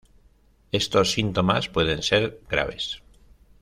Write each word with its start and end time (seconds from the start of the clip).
Estos 0.71 1.11
síntomas 1.11 1.69
pueden 1.69 2.01
ser 2.01 2.39
graves. 2.49 3.03